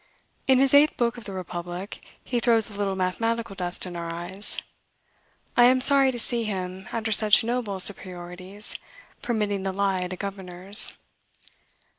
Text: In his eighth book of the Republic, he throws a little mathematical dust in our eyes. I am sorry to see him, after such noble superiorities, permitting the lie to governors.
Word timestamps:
In 0.47 0.57
his 0.57 0.73
eighth 0.73 0.97
book 0.97 1.15
of 1.15 1.25
the 1.25 1.31
Republic, 1.31 2.03
he 2.23 2.39
throws 2.39 2.71
a 2.71 2.73
little 2.73 2.95
mathematical 2.95 3.53
dust 3.53 3.85
in 3.85 3.95
our 3.95 4.11
eyes. 4.11 4.57
I 5.55 5.65
am 5.65 5.79
sorry 5.79 6.09
to 6.11 6.17
see 6.17 6.43
him, 6.43 6.87
after 6.91 7.11
such 7.11 7.43
noble 7.43 7.79
superiorities, 7.79 8.75
permitting 9.21 9.61
the 9.61 9.71
lie 9.71 10.07
to 10.07 10.15
governors. 10.15 10.97